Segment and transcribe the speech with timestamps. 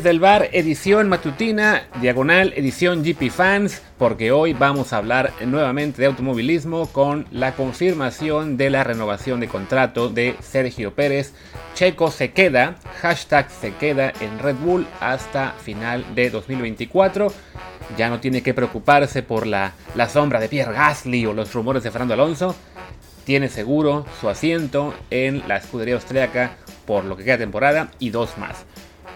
[0.00, 6.00] Desde el bar, edición matutina, diagonal, edición GP Fans, porque hoy vamos a hablar nuevamente
[6.00, 11.34] de automovilismo con la confirmación de la renovación de contrato de Sergio Pérez.
[11.74, 17.30] Checo se queda, hashtag se queda en Red Bull hasta final de 2024.
[17.98, 21.82] Ya no tiene que preocuparse por la, la sombra de Pierre Gasly o los rumores
[21.82, 22.56] de Fernando Alonso.
[23.26, 26.52] Tiene seguro su asiento en la escudería austríaca
[26.86, 28.64] por lo que queda temporada y dos más.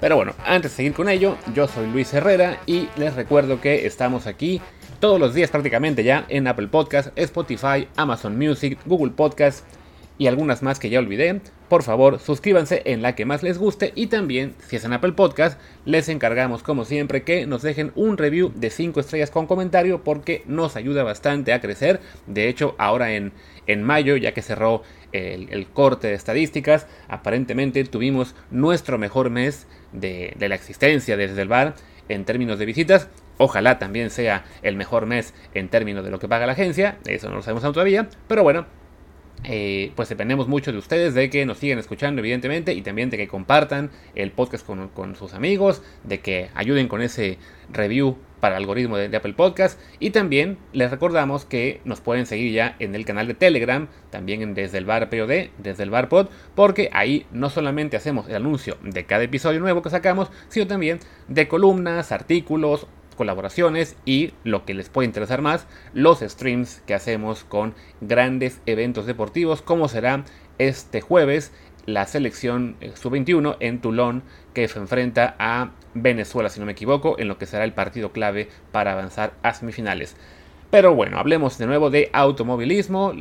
[0.05, 3.87] Pero bueno, antes de seguir con ello, yo soy Luis Herrera y les recuerdo que
[3.87, 4.61] estamos aquí
[5.01, 9.65] todos los días prácticamente ya en Apple Podcast, Spotify, Amazon Music, Google Podcast
[10.19, 11.41] y algunas más que ya olvidé.
[11.71, 15.13] Por favor, suscríbanse en la que más les guste y también, si es en Apple
[15.13, 20.05] Podcast, les encargamos como siempre que nos dejen un review de 5 estrellas con comentario
[20.05, 22.01] porque nos ayuda bastante a crecer.
[22.27, 23.33] De hecho, ahora en,
[23.67, 24.83] en mayo, ya que cerró
[25.15, 31.49] el, corte de estadísticas, aparentemente tuvimos nuestro mejor mes de, de la existencia desde el
[31.49, 31.75] bar
[32.09, 33.09] en términos de visitas.
[33.39, 37.29] Ojalá también sea el mejor mes en términos de lo que paga la agencia, eso
[37.29, 38.67] no lo sabemos aún todavía, pero bueno,
[39.45, 43.19] eh, pues dependemos mucho de ustedes, de que nos sigan escuchando evidentemente y también de
[43.19, 47.39] que compartan el podcast con, sus amigos, de que ayuden con ese
[47.71, 49.79] review para el algoritmo de, Apple Podcast.
[50.01, 54.55] Y también les recordamos que nos pueden seguir ya en el canal de Telegram, también
[54.55, 58.79] desde el bar POD, desde el bar pod, porque ahí no solamente hacemos el anuncio
[58.83, 64.75] de cada episodio nuevo que sacamos, sino también de columnas, artículos, colaboraciones y lo que
[64.75, 70.25] les puede interesar más, los streams que hacemos con grandes eventos deportivos, como será
[70.59, 71.53] este jueves
[71.87, 77.19] la selección eh, sub-21 en Toulon que se enfrenta a Venezuela, si no me equivoco,
[77.19, 80.17] en lo que será el partido clave para avanzar a semifinales.
[80.71, 83.13] Pero bueno, hablemos de nuevo de automovilismo.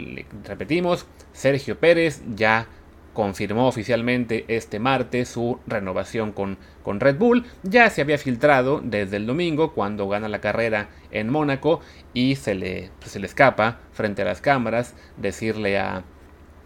[0.46, 2.68] Repetimos, Sergio Pérez ya
[3.14, 7.46] confirmó oficialmente este martes su renovación con, con, Red Bull.
[7.64, 11.80] Ya se había filtrado desde el domingo cuando gana la carrera en Mónaco
[12.14, 16.04] y se le, pues, se le escapa frente a las cámaras decirle a,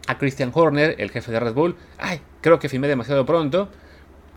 [0.08, 3.70] a Christian Horner, el jefe de Red Bull, ay, creo que firmé demasiado pronto.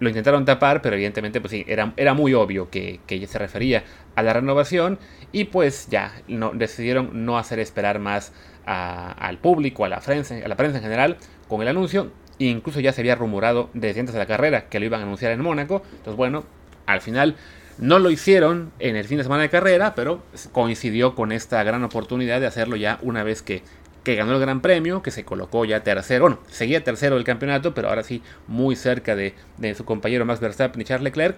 [0.01, 3.85] Lo intentaron tapar, pero evidentemente pues sí, era, era muy obvio que, que se refería
[4.15, 4.99] a la renovación
[5.31, 8.33] y pues ya no, decidieron no hacer esperar más
[8.67, 11.17] al público, a la, prensa, a la prensa en general,
[11.51, 12.11] con el anuncio.
[12.39, 15.33] incluso ya se había rumorado desde antes de la carrera que lo iban a anunciar
[15.33, 15.83] en Mónaco.
[15.91, 16.45] Entonces, bueno,
[16.87, 17.37] al final
[17.77, 20.23] no lo hicieron en el fin de semana de carrera, pero
[20.53, 23.63] coincidió con esta gran oportunidad de hacerlo ya una vez que,
[24.05, 27.75] que ganó el Gran Premio, que se colocó ya tercero, bueno, seguía tercero del campeonato,
[27.75, 29.35] pero ahora sí muy cerca de,
[29.75, 31.37] su compañero Max Verstappen y Charles Leclerc.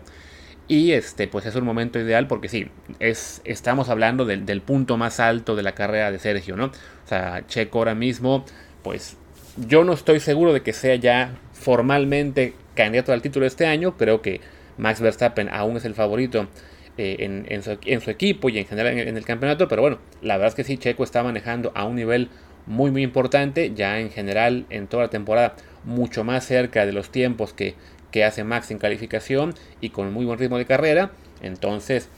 [0.69, 4.97] Y este, pues es un momento ideal porque sí, es, estamos hablando del, del, punto
[4.97, 6.67] más alto de la carrera de Sergio, ¿no?
[6.67, 8.45] O sea, Checo ahora mismo,
[8.85, 9.17] pues
[9.57, 13.97] yo no estoy seguro de que sea ya formalmente candidato al título este año.
[13.97, 14.41] Creo que
[14.79, 16.49] Max Verstappen aún es el favorito
[16.99, 19.69] eh, en, su, equipo y en general en, el campeonato.
[19.69, 22.29] Pero bueno, la verdad es que sí, Checo está manejando a un nivel
[22.67, 23.73] muy muy importante.
[23.75, 27.75] Ya en general en toda la temporada mucho más cerca de los tiempos que,
[28.11, 31.13] que hace Max en calificación y con muy buen ritmo de carrera.
[31.43, 32.09] Entonces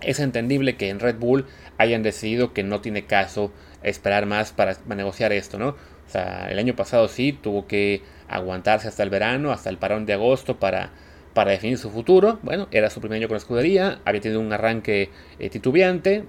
[0.00, 1.46] es entendible que en Red Bull
[1.78, 3.52] hayan decidido que no tiene caso
[3.82, 5.76] esperar más para negociar esto, ¿no?
[6.14, 10.58] El año pasado sí tuvo que aguantarse hasta el verano, hasta el parón de agosto
[10.58, 10.90] para,
[11.34, 12.38] para definir su futuro.
[12.42, 16.24] Bueno, era su primer año con la escudería, había tenido un arranque eh, titubeante.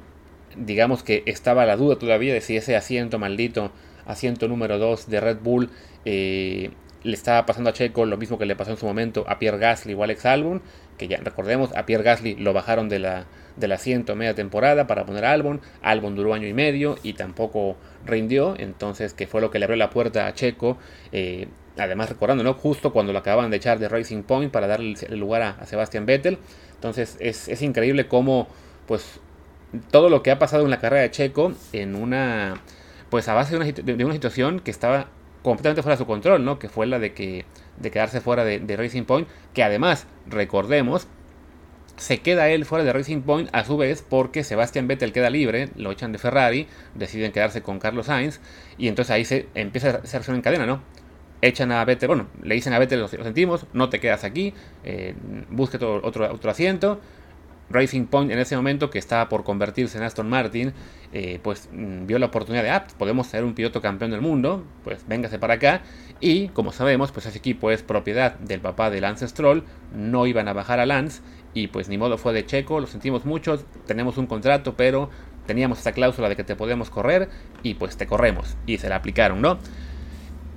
[0.56, 3.72] Digamos que estaba la duda todavía de si ese asiento maldito,
[4.06, 5.70] asiento número 2 de Red Bull,
[6.06, 6.72] eh,
[7.04, 9.58] le estaba pasando a Checo lo mismo que le pasó en su momento a Pierre
[9.58, 10.62] Gasly o Alex Albon,
[10.98, 15.06] que ya recordemos, a Pierre Gasly lo bajaron de la, del asiento media temporada para
[15.06, 15.62] poner a Albon.
[15.82, 19.78] Albon duró año y medio y tampoco rindió, entonces que fue lo que le abrió
[19.78, 20.78] la puerta a Checo.
[21.12, 22.54] Eh, además recordando, ¿no?
[22.54, 26.06] Justo cuando lo acaban de echar de Racing Point para darle el lugar a, Sebastian
[26.06, 26.38] Vettel.
[26.76, 28.48] Entonces es, increíble cómo,
[28.88, 29.20] pues,
[29.92, 32.62] todo lo que ha pasado en la carrera de Checo en una,
[33.10, 35.08] pues, a base de una, de una situación que estaba
[35.42, 36.60] completamente fuera de su control, ¿no?
[36.60, 37.46] Que fue la de que
[37.84, 41.08] de quedarse fuera de, Racing Point, que además, recordemos,
[41.98, 45.70] se queda él fuera de Racing Point a su vez porque Sebastian Vettel queda libre,
[45.76, 48.40] lo echan de Ferrari, deciden quedarse con Carlos Sainz
[48.80, 50.82] y entonces ahí se empieza a hacer en cadena, ¿no?
[51.42, 54.54] Echan a Vettel, bueno, le dicen a Vettel, lo, sentimos, no te quedas aquí,
[54.84, 55.14] eh,
[55.50, 57.00] busque otro, otro asiento.
[57.74, 60.74] Racing Point en ese momento, que estaba por convertirse en Aston Martin,
[61.12, 64.64] eh, pues mm, vio la oportunidad de, ah, podemos ser un piloto campeón del mundo,
[64.84, 65.82] pues véngase para acá.
[66.20, 70.48] Y como sabemos, pues ese equipo es propiedad del papá de Lance Stroll, no iban
[70.48, 71.22] a bajar a Lance
[71.54, 75.10] y pues ni modo fue de Checo, lo sentimos mucho, tenemos un contrato, pero
[75.46, 77.30] teníamos esta cláusula de que te podemos correr
[77.62, 79.60] y pues te corremos y se la aplicaron, ¿no?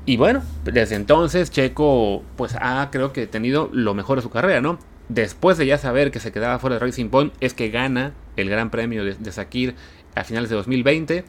[0.07, 4.61] Y bueno, desde entonces Checo pues ha creo que tenido lo mejor de su carrera,
[4.61, 4.79] ¿no?
[5.09, 8.51] Después de ya saber que se quedaba fuera de Racing Point, es que gana el
[8.51, 9.75] Gran Premio de, de Sakir
[10.15, 11.25] a finales de 2020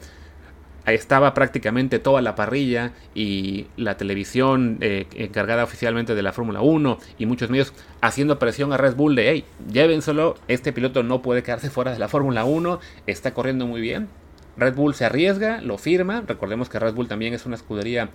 [0.92, 6.98] estaba prácticamente toda la parrilla y la televisión eh, encargada oficialmente de la Fórmula 1
[7.18, 11.42] y muchos medios haciendo presión a Red Bull de, hey, llévenselo, este piloto no puede
[11.42, 14.08] quedarse fuera de la Fórmula 1, está corriendo muy bien.
[14.56, 18.08] Red Bull se arriesga, lo firma, recordemos que Red Bull también es una escudería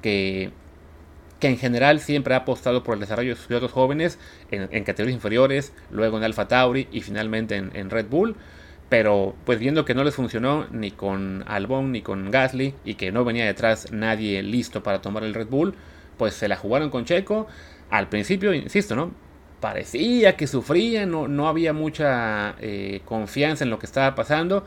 [0.00, 0.50] que,
[1.40, 4.18] que en general siempre ha apostado por el desarrollo de sus pilotos jóvenes
[4.50, 8.36] en, categorías inferiores, luego en Alfa Tauri y finalmente en Red Bull.
[8.90, 13.12] Pero pues viendo que no les funcionó ni con Albon ni con Gasly y que
[13.12, 15.74] no venía detrás nadie listo para tomar el Red Bull,
[16.18, 17.46] pues se la jugaron con Checo.
[17.88, 19.12] Al principio, insisto, ¿no?
[19.60, 24.64] Parecía que sufría, no, no había mucha eh, confianza en lo que estaba pasando.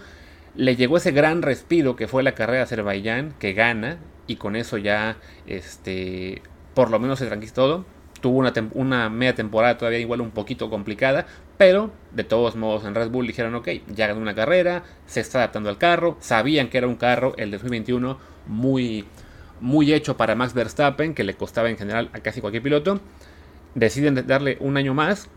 [0.56, 4.56] Le llegó ese gran respiro que fue la carrera de Azerbaiyán, que gana, y con
[4.56, 5.18] eso ya,
[5.48, 6.42] este,
[6.74, 7.86] por lo menos se tranquilizó todo.
[8.22, 8.42] Tuvo
[8.74, 11.25] una, media temporada todavía igual un poquito complicada,
[11.58, 15.40] pero de todos modos en Red Bull dijeron, ok, ya ganó una carrera, se está
[15.40, 18.18] adaptando al carro, sabían que era un carro, el de 2021,
[18.48, 19.04] muy,
[19.60, 23.02] muy hecho para Max Verstappen, que le costaba en general a casi cualquier piloto,
[23.75, 25.28] deciden darle un año más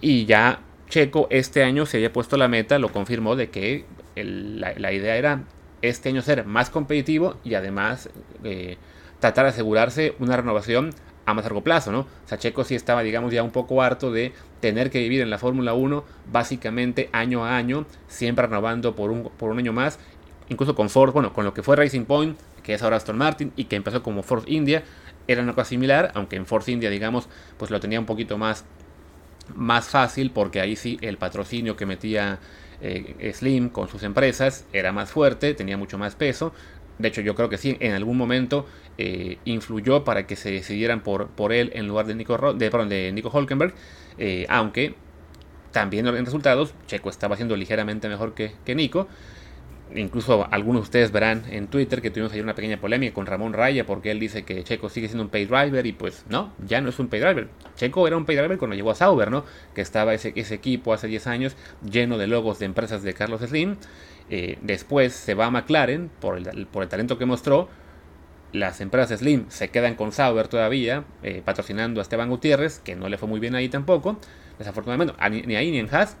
[0.00, 3.84] y ya Checo este año se había puesto la meta, lo confirmó de que
[4.14, 5.44] la, idea era
[5.82, 8.10] este año ser más competitivo y además
[8.44, 8.76] eh,
[9.24, 10.90] tratar de asegurarse una renovación
[11.24, 12.00] a más largo plazo, ¿no?
[12.00, 15.72] O sí estaba, digamos, ya un poco harto de tener que vivir en la Fórmula
[15.72, 19.98] 1 básicamente año a año, siempre renovando por un, por un año más,
[20.50, 23.50] incluso con Ford, bueno, con lo que fue Racing Point, que es ahora Aston Martin,
[23.56, 24.82] y que empezó como Ford India,
[25.26, 28.66] era una cosa similar, aunque en Ford India, digamos, pues lo tenía un poquito más,
[29.54, 32.40] más fácil, porque ahí sí el patrocinio que metía
[32.82, 36.52] eh, Slim con sus empresas era más fuerte, tenía mucho más peso,
[36.98, 38.66] de hecho, yo creo que sí, en algún momento
[38.98, 43.12] eh, influyó para que se decidieran por, por él en lugar de Nico, de, de
[43.12, 43.74] Nico Hulkenberg,
[44.18, 44.94] eh, aunque
[45.72, 49.08] también en resultados Checo estaba haciendo ligeramente mejor que, que Nico.
[49.94, 53.52] Incluso algunos de ustedes verán en Twitter que tuvimos ahí una pequeña polémica con Ramón
[53.52, 56.80] Raya porque él dice que Checo sigue siendo un pay driver y pues no, ya
[56.80, 57.48] no es un pay driver.
[57.76, 59.44] Checo era un pay driver cuando llegó a Sauber, ¿no?
[59.74, 61.56] Que estaba ese, ese equipo hace 10 años
[61.88, 63.76] lleno de logos de empresas de Carlos Slim
[64.30, 67.68] eh, después se va a McLaren por el, por el, talento que mostró.
[68.52, 73.08] Las empresas Slim se quedan con Sauber todavía, eh, patrocinando a Esteban Gutiérrez, que no
[73.08, 74.18] le fue muy bien ahí tampoco,
[74.58, 75.14] desafortunadamente,
[75.46, 76.16] ni ahí ni en Haas.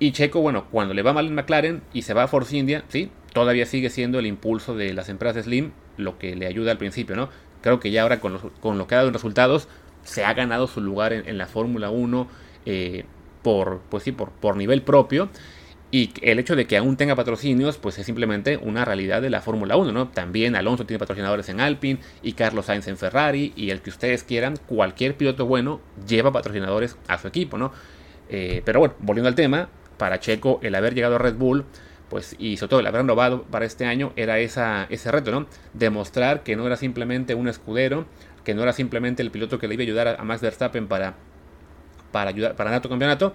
[0.00, 2.84] Y Checo, bueno, cuando le va mal en McLaren y se va a Force India,
[2.88, 6.78] sí, todavía sigue siendo el impulso de las empresas Slim lo que le ayuda al
[6.78, 7.28] principio, ¿no?
[7.60, 9.68] Creo que ya ahora con, con lo que ha dado en resultados,
[10.02, 12.28] se ha ganado su lugar en, la Fórmula 1
[12.66, 13.04] eh,
[13.42, 15.28] por, pues sí, por, por nivel propio.
[15.94, 19.40] Y el hecho de que aún tenga patrocinios, pues es simplemente una realidad de la
[19.40, 20.08] Fórmula 1, ¿no?
[20.08, 24.24] También Alonso tiene patrocinadores en Alpine y Carlos Sainz en Ferrari y el que ustedes
[24.24, 27.70] quieran, cualquier piloto bueno lleva patrocinadores a su equipo, ¿no?
[28.28, 31.64] Eh, pero bueno, volviendo al tema, para Checo el haber llegado a Red Bull,
[32.08, 35.46] pues y sobre todo el haber renovado para este año era esa, ese reto, ¿no?
[35.74, 38.06] Demostrar que no era simplemente un escudero,
[38.42, 41.14] que no era simplemente el piloto que le iba a ayudar a, Max Verstappen para,
[42.10, 43.32] para, ayudar, para ganar tu campeonato,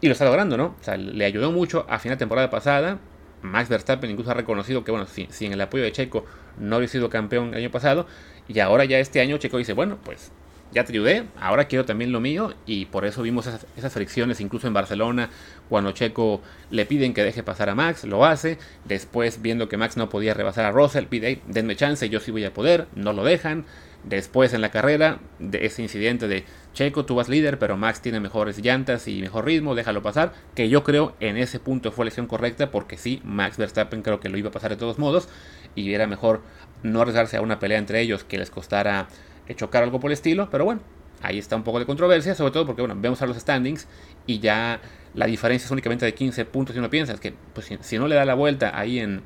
[0.00, 0.76] y lo está logrando, ¿no?
[0.80, 2.98] O sea, le ayudó mucho a final de temporada pasada.
[3.42, 6.24] Max Verstappen incluso ha reconocido que, bueno, sin, el apoyo de Checo
[6.58, 8.06] no habría sido campeón el año pasado.
[8.48, 10.32] Y ahora ya este año Checo dice, bueno, pues
[10.72, 12.54] ya te ayudé, ahora quiero también lo mío.
[12.66, 13.46] Y por eso vimos
[13.76, 15.30] esas, fricciones incluso en Barcelona,
[15.68, 18.58] cuando Checo le piden que deje pasar a Max, lo hace.
[18.84, 22.44] Después, viendo que Max no podía rebasar a Russell, pide, denme chance, yo sí voy
[22.44, 23.66] a poder, no lo dejan.
[24.04, 26.44] Después en la carrera, de ese incidente de
[26.74, 30.34] Checo, tú vas líder, pero Max tiene mejores llantas y mejor ritmo, déjalo pasar.
[30.54, 34.20] Que yo creo en ese punto fue la elección correcta, porque sí, Max Verstappen creo
[34.20, 35.28] que lo iba a pasar de todos modos.
[35.74, 36.42] Y era mejor
[36.82, 39.08] no arriesgarse a una pelea entre ellos que les costara
[39.56, 40.50] chocar algo por el estilo.
[40.50, 40.82] Pero bueno,
[41.22, 43.88] ahí está un poco de controversia, sobre todo porque bueno, vemos a los standings
[44.26, 44.80] y ya
[45.14, 46.74] la diferencia es únicamente de 15 puntos.
[46.74, 49.22] Si uno piensa, es que pues, si, no le da la vuelta ahí en,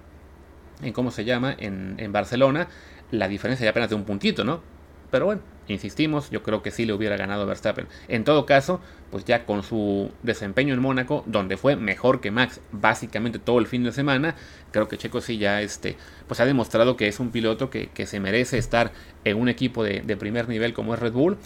[0.82, 1.52] en ¿cómo se llama?
[1.58, 2.68] En, en Barcelona
[3.10, 4.60] la diferencia ya apenas de un puntito, ¿no?
[5.10, 7.86] Pero bueno, insistimos, yo creo que sí le hubiera ganado Verstappen.
[8.08, 12.60] En todo caso, pues ya con su desempeño en Mónaco, donde fue mejor que Max
[12.72, 14.34] básicamente todo el fin de semana,
[14.70, 15.96] creo que Checo sí ya este,
[16.26, 18.92] pues ha demostrado que es un piloto que, se merece estar
[19.24, 21.38] en un equipo de, primer nivel como es Red Bull.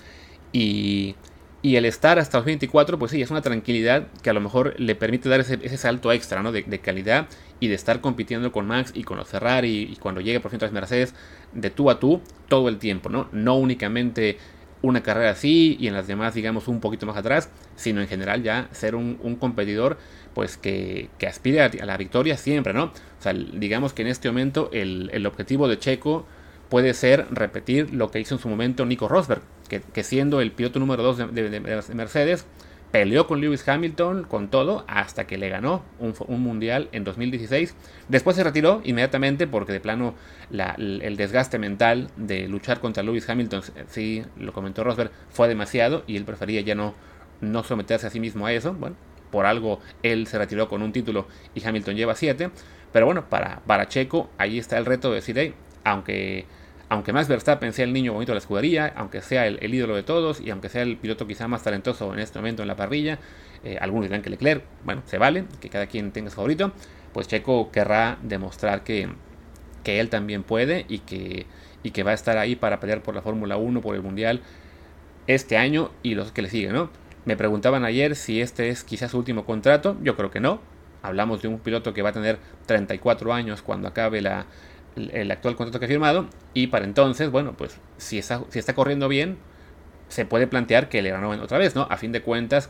[0.52, 1.14] Y,
[1.62, 4.74] y, el estar hasta los 24, pues sí, es una tranquilidad que a lo mejor
[4.78, 6.52] le permite dar ese, salto extra ¿no?
[6.52, 7.28] de, de calidad
[7.60, 10.58] y de estar compitiendo con Max y con los Ferrari y cuando llegue por fin
[10.58, 11.14] tras Mercedes
[11.52, 13.28] de tú a tú todo el tiempo, ¿no?
[13.32, 14.38] No únicamente
[14.82, 18.42] una carrera así y en las demás digamos un poquito más atrás, sino en general
[18.42, 19.96] ya ser un, competidor
[20.34, 22.86] pues que, que, aspire a, la victoria siempre, ¿no?
[22.86, 26.26] O sea, digamos que en este momento el, objetivo de Checo
[26.72, 30.78] puede ser repetir lo que hizo en su momento Nico Rosberg, que, siendo el piloto
[30.78, 32.46] número 2 de, de Mercedes,
[32.90, 37.76] peleó con Lewis Hamilton con todo hasta que le ganó un, mundial en 2016.
[38.08, 40.14] Después se retiró inmediatamente porque de plano
[40.50, 46.16] el desgaste mental de luchar contra Lewis Hamilton, sí lo comentó Rosberg, fue demasiado y
[46.16, 46.94] él prefería ya no,
[47.42, 48.72] no someterse a sí mismo a eso.
[48.72, 48.96] Bueno,
[49.30, 52.48] por algo él se retiró con un título y Hamilton lleva siete.
[52.94, 56.46] Pero bueno, para, para Checo ahí está el reto de decir, aunque
[56.92, 60.02] aunque más Verstappen sea el niño bonito de la escudería, aunque sea el, ídolo de
[60.02, 63.18] todos y aunque sea el piloto quizá más talentoso en este momento en la parrilla,
[63.64, 66.72] eh, algunos dirán que Leclerc, bueno, se vale, que cada quien tenga su favorito,
[67.14, 69.08] pues Checo querrá demostrar que,
[69.82, 71.46] que él también puede y que,
[71.82, 74.42] y que va a estar ahí para pelear por la Fórmula 1, por el Mundial
[75.26, 76.90] este año y los que le siguen, ¿no?
[77.24, 80.60] Me preguntaban ayer si este es quizás su último contrato, yo creo que no.
[81.00, 84.46] Hablamos de un piloto que va a tener 34 años cuando acabe la,
[84.96, 88.74] el actual contrato que ha firmado y para entonces, bueno, pues si está, si está
[88.74, 89.38] corriendo bien,
[90.08, 91.86] se puede plantear que le renoven otra vez, ¿no?
[91.90, 92.68] A fin de cuentas,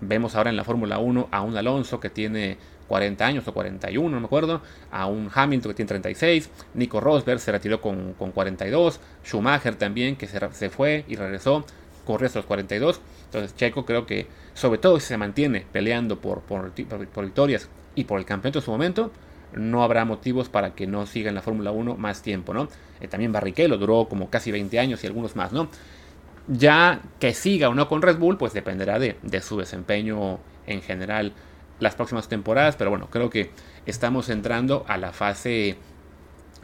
[0.00, 4.08] vemos ahora en la Fórmula 1 a un Alonso que tiene 40 años o 41,
[4.08, 8.32] no me acuerdo, a un Hamilton que tiene 36, Nico Rosberg se retiró con, con
[8.32, 11.64] 42, Schumacher también que se, se, fue y regresó,
[12.04, 16.42] corrió hasta los 42, entonces Checo creo que sobre todo si se mantiene peleando por,
[16.42, 19.10] por, por victorias y por el campeonato en su momento,
[19.56, 22.68] no habrá motivos para que no siga en la Fórmula 1 más tiempo, ¿no?
[23.00, 25.68] Eh, también Barrichello duró como casi 20 años y algunos más, ¿no?
[26.48, 31.32] Ya que siga o no con Red Bull, pues dependerá de, su desempeño en general
[31.80, 33.50] las próximas temporadas, pero bueno, creo que
[33.86, 35.76] estamos entrando a la fase,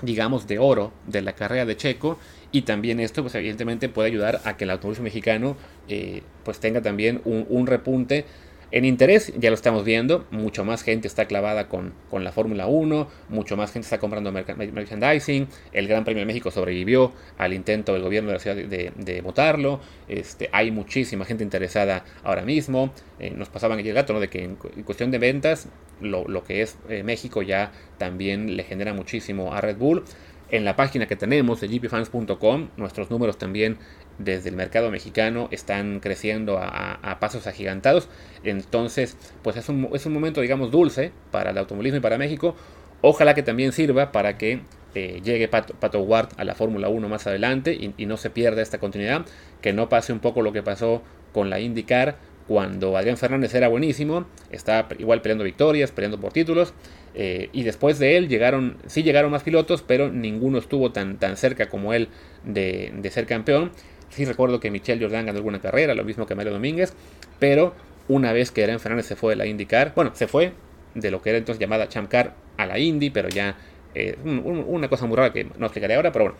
[0.02, 2.18] digamos, de oro de la carrera de Checo
[2.52, 5.56] y también esto, pues evidentemente puede ayudar a que el automovilismo mexicano,
[5.88, 8.26] eh, pues tenga también un repunte
[8.72, 12.66] en interés, ya lo estamos viendo, mucho más gente está clavada con, con la Fórmula
[12.66, 17.92] 1, mucho más gente está comprando merchandising, el Gran Premio de México sobrevivió al intento
[17.92, 23.30] del gobierno de la ciudad de, votarlo, este, hay muchísima gente interesada ahora mismo, eh,
[23.30, 24.20] nos pasaban ayer el gato, ¿no?
[24.20, 25.68] de que en, cuestión de ventas,
[26.00, 30.04] lo, lo que es eh, México ya también le genera muchísimo a Red Bull,
[30.50, 33.78] en la página que tenemos de gpfans.com, nuestros números también
[34.24, 38.08] desde el mercado mexicano están creciendo a, pasos agigantados.
[38.44, 42.54] Entonces, pues es un, es un, momento, digamos, dulce para el automovilismo y para México.
[43.02, 44.60] Ojalá que también sirva para que
[44.94, 48.78] eh, llegue Pato, Ward a la Fórmula 1 más adelante y, no se pierda esta
[48.78, 49.24] continuidad.
[49.60, 52.16] Que no pase un poco lo que pasó con la IndyCar
[52.50, 56.74] cuando Adrián Fernández era buenísimo, estaba igual peleando victorias, peleando por títulos,
[57.14, 61.36] eh, y después de él llegaron, sí llegaron más pilotos, pero ninguno estuvo tan, tan
[61.36, 62.08] cerca como él
[62.44, 63.70] de, ser campeón.
[64.10, 66.94] Sí recuerdo que Michelle Jordan ganó alguna carrera, lo mismo que Mario Domínguez,
[67.38, 67.74] pero
[68.08, 70.52] una vez que Adrián Fernández se fue de la IndyCar, bueno, se fue
[70.94, 73.56] de lo que era entonces llamada Champ Car a la Indy, pero ya
[73.94, 76.38] eh, una cosa muy rara que no explicaré ahora, pero bueno,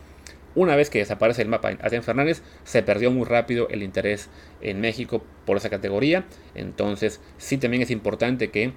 [0.53, 4.29] una vez que desaparece el mapa Adrián Fernández, se perdió muy rápido el interés
[4.61, 6.25] en México por esa categoría.
[6.55, 8.73] Entonces, sí también es importante que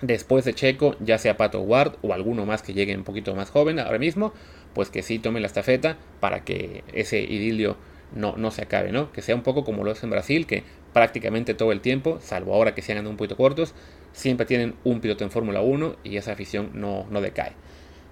[0.00, 3.50] después de Checo, ya sea Pato Ward o alguno más que llegue un poquito más
[3.50, 4.32] joven ahora mismo,
[4.72, 7.76] pues que sí tome la estafeta para que ese idilio
[8.14, 9.12] no, no se acabe, ¿no?
[9.12, 12.54] Que sea un poco como lo es en Brasil, que prácticamente todo el tiempo, salvo
[12.54, 13.74] ahora que se han un poquito cortos,
[14.12, 17.52] siempre tienen un piloto en Fórmula 1 y esa afición no, no decae.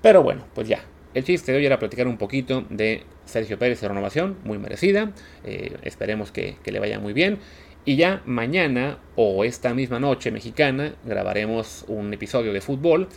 [0.02, 3.80] Pero bueno, pues ya, el chiste de hoy era platicar un poquito de Sergio Pérez
[3.80, 5.12] de renovación, muy merecida.
[5.44, 7.38] Eh, esperemos que, le vaya muy bien.
[7.85, 13.09] Y ya mañana o esta misma noche mexicana grabaremos un episodio de fútbol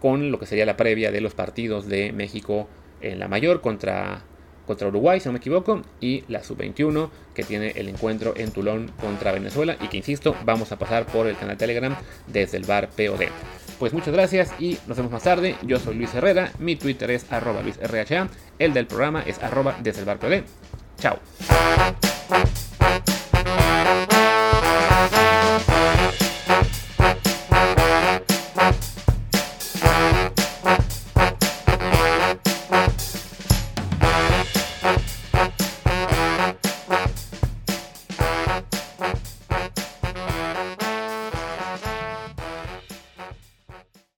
[0.00, 2.68] con lo que sería la previa de los partidos de México
[3.00, 4.22] en la mayor contra,
[4.66, 8.90] contra Uruguay, si no me equivoco, y la sub-21 que tiene el encuentro en Tulón
[9.00, 12.88] contra Venezuela y que, insisto, vamos a pasar por el canal Telegram desde el bar
[12.90, 13.28] POD.
[13.78, 15.56] Pues muchas gracias y nos vemos más tarde.
[15.62, 18.28] Yo soy Luis Herrera, mi Twitter es arroba LuisRHA,
[18.58, 20.18] el del programa es arroba desde el bar
[20.98, 21.18] Chao.